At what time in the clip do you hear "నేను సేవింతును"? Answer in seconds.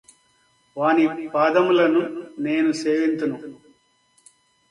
2.39-3.37